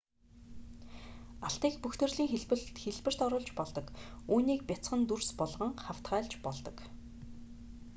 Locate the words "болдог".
3.57-3.85, 6.45-6.77